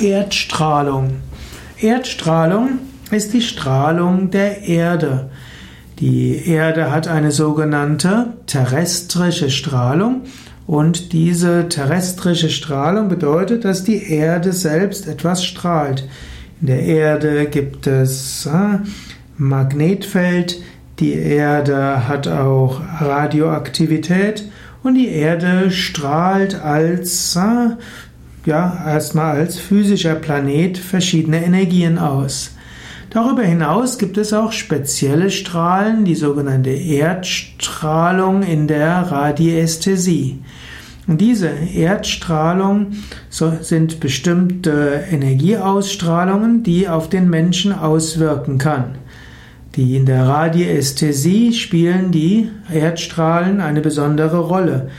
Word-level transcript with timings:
Erdstrahlung. 0.00 1.20
Erdstrahlung 1.80 2.78
ist 3.10 3.32
die 3.32 3.42
Strahlung 3.42 4.30
der 4.30 4.62
Erde. 4.62 5.30
Die 5.98 6.48
Erde 6.48 6.90
hat 6.90 7.08
eine 7.08 7.30
sogenannte 7.30 8.34
terrestrische 8.46 9.50
Strahlung 9.50 10.22
und 10.66 11.12
diese 11.12 11.68
terrestrische 11.68 12.50
Strahlung 12.50 13.08
bedeutet, 13.08 13.64
dass 13.64 13.84
die 13.84 14.10
Erde 14.10 14.52
selbst 14.52 15.06
etwas 15.06 15.44
strahlt. 15.44 16.08
In 16.60 16.68
der 16.68 16.82
Erde 16.82 17.46
gibt 17.46 17.86
es 17.86 18.46
äh, 18.46 18.78
Magnetfeld, 19.36 20.62
die 20.98 21.12
Erde 21.12 22.06
hat 22.08 22.28
auch 22.28 22.80
Radioaktivität 23.00 24.44
und 24.82 24.94
die 24.94 25.08
Erde 25.08 25.70
strahlt 25.70 26.54
als 26.54 27.36
äh, 27.36 27.76
ja, 28.46 28.82
erstmal 28.86 29.36
als 29.36 29.58
physischer 29.58 30.14
Planet 30.14 30.78
verschiedene 30.78 31.44
Energien 31.44 31.98
aus. 31.98 32.52
Darüber 33.10 33.42
hinaus 33.42 33.98
gibt 33.98 34.16
es 34.16 34.32
auch 34.32 34.52
spezielle 34.52 35.30
Strahlen, 35.30 36.04
die 36.04 36.14
sogenannte 36.14 36.70
Erdstrahlung 36.70 38.42
in 38.42 38.66
der 38.66 39.10
Radiästhesie. 39.10 40.38
Und 41.06 41.20
diese 41.20 41.48
Erdstrahlung 41.48 42.92
sind 43.28 44.00
bestimmte 44.00 45.04
Energieausstrahlungen, 45.10 46.62
die 46.62 46.88
auf 46.88 47.10
den 47.10 47.28
Menschen 47.28 47.72
auswirken 47.72 48.56
kann. 48.58 48.94
Die 49.74 49.96
in 49.96 50.06
der 50.06 50.26
Radiästhesie 50.26 51.52
spielen 51.52 52.12
die 52.12 52.50
Erdstrahlen 52.72 53.60
eine 53.60 53.80
besondere 53.80 54.38
Rolle. 54.38 54.90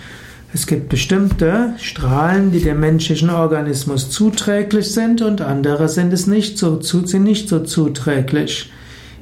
Es 0.56 0.68
gibt 0.68 0.90
bestimmte 0.90 1.74
Strahlen, 1.80 2.52
die 2.52 2.60
dem 2.60 2.80
menschlichen 2.80 3.32
Organismus 3.32 4.12
zuträglich 4.12 4.92
sind 4.92 5.24
und 5.24 5.42
andere 5.42 5.90
sind 5.90 6.14
es 6.14 6.28
nicht 6.28 6.60
so, 6.60 6.80
sind 6.80 7.24
nicht 7.24 7.50
so 7.50 7.62
zuträglich. 7.62 8.72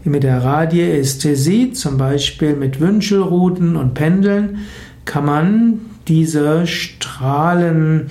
Mit 0.03 0.23
der 0.23 0.43
Radiästhesie, 0.43 1.71
zum 1.71 1.97
Beispiel 1.97 2.57
mit 2.57 2.81
Wünschelruten 2.81 3.77
und 3.77 3.93
Pendeln, 3.93 4.57
kann 5.05 5.25
man 5.25 5.79
diese 6.09 6.67
Strahlen 6.67 8.07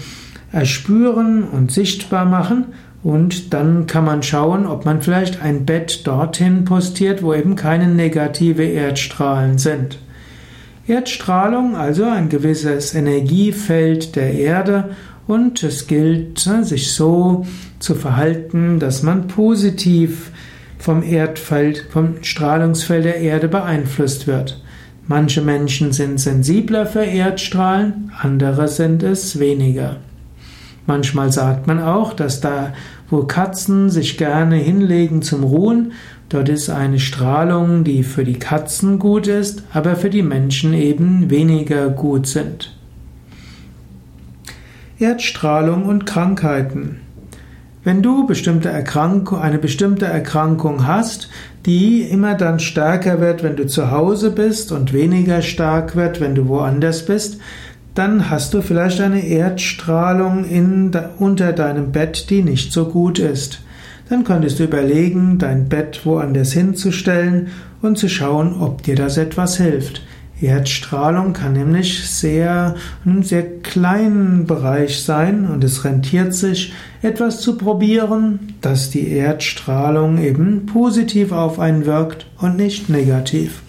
erspüren 0.51 1.45
und 1.45 1.71
sichtbar 1.71 2.25
machen 2.25 2.69
und 3.03 3.53
dann 3.53 3.87
kann 3.87 4.07
man 4.07 4.23
schauen, 4.23 4.67
ob 4.67 4.87
man 4.87 5.03
vielleicht 5.03 5.43
ein 5.43 5.67
Bett 5.67 6.07
dorthin 6.07 6.65
postiert, 6.65 7.23
wo 7.23 7.35
eben 7.35 7.55
keine 7.55 7.89
negative 7.89 8.65
Erdstrahlen 8.65 9.59
sind. 9.59 9.99
Erdstrahlung, 10.87 11.77
also 11.77 12.05
ein 12.05 12.29
gewisses 12.29 12.95
Energiefeld 12.95 14.17
der 14.17 14.33
Erde 14.35 14.91
und 15.27 15.63
es 15.63 15.87
gilt, 15.87 16.45
ne, 16.47 16.65
sich 16.65 16.93
so 16.93 17.47
zu 17.79 17.95
verhalten, 17.95 18.81
dass 18.81 19.03
man 19.03 19.29
positiv 19.29 20.31
vom 20.79 21.03
Erdfeld, 21.03 21.87
vom 21.91 22.23
Strahlungsfeld 22.23 23.05
der 23.05 23.17
Erde 23.17 23.49
beeinflusst 23.49 24.27
wird. 24.27 24.63
Manche 25.07 25.43
Menschen 25.43 25.93
sind 25.93 26.21
sensibler 26.21 26.87
für 26.87 27.05
Erdstrahlen, 27.05 28.13
andere 28.21 28.69
sind 28.69 29.03
es 29.03 29.39
weniger. 29.39 29.97
Manchmal 30.87 31.33
sagt 31.33 31.67
man 31.67 31.81
auch, 31.81 32.13
dass 32.13 32.41
da, 32.41 32.73
wo 33.09 33.25
Katzen 33.25 33.91
sich 33.91 34.19
gerne 34.19 34.57
hinlegen 34.57 35.23
zum 35.23 35.45
Ruhen, 35.45 35.93
dort 36.29 36.49
ist 36.49 36.71
eine 36.71 36.99
Strahlung, 36.99 37.85
die 37.85 38.03
für 38.03 38.25
die 38.25 38.39
Katzen 38.39 38.99
gut 38.99 39.27
ist, 39.27 39.63
aber 39.73 39.97
für 39.97 40.11
die 40.11 40.23
Menschen 40.23 40.75
eben 40.75 41.31
weniger 41.31 41.89
gut 41.91 42.27
sind. 42.27 42.77
Erdstrahlung 44.99 45.87
und 45.87 46.05
Krankheiten. 46.05 47.01
Wenn 47.83 48.03
du 48.03 48.27
bestimmte 48.27 48.71
eine 48.71 49.59
bestimmte 49.59 50.05
Erkrankung 50.05 50.87
hast, 50.87 51.31
die 51.65 52.03
immer 52.03 52.35
dann 52.35 52.59
stärker 52.59 53.21
wird, 53.21 53.43
wenn 53.43 53.57
du 53.57 53.67
zu 53.67 53.91
Hause 53.91 54.31
bist 54.31 54.71
und 54.71 54.93
weniger 54.93 55.41
stark 55.41 55.97
wird, 55.97 56.21
wenn 56.21 56.35
du 56.35 56.49
woanders 56.49 57.07
bist, 57.07 57.41
dann 58.01 58.31
hast 58.31 58.55
du 58.55 58.63
vielleicht 58.63 58.99
eine 59.03 59.27
Erdstrahlung 59.27 60.47
in, 60.47 60.91
unter 61.19 61.53
deinem 61.53 61.93
Bett, 61.93 62.31
die 62.31 62.43
nicht 62.43 62.73
so 62.73 62.87
gut 62.87 63.19
ist. 63.19 63.61
Dann 64.09 64.25
könntest 64.25 64.59
du 64.59 64.65
überlegen, 64.65 65.37
dein 65.39 65.69
Bett 65.69 66.01
woanders 66.07 66.53
hinzustellen 66.53 67.49
und 67.83 67.99
zu 67.99 68.09
schauen, 68.09 68.59
ob 68.59 68.83
dir 68.83 68.97
das 68.97 69.19
etwas 69.19 69.59
hilft. 69.59 70.01
Erdstrahlung 70.41 71.35
kann 71.35 71.53
nämlich 71.53 72.09
sehr, 72.09 72.75
in 73.05 73.11
einem 73.11 73.23
sehr 73.23 73.43
kleinen 73.61 74.47
Bereich 74.47 75.03
sein 75.03 75.45
und 75.45 75.63
es 75.63 75.85
rentiert 75.85 76.33
sich, 76.33 76.73
etwas 77.03 77.43
zu 77.43 77.59
probieren, 77.59 78.55
dass 78.63 78.89
die 78.89 79.11
Erdstrahlung 79.11 80.17
eben 80.17 80.65
positiv 80.65 81.33
auf 81.33 81.59
einen 81.61 81.85
wirkt 81.85 82.25
und 82.39 82.57
nicht 82.57 82.89
negativ. 82.89 83.61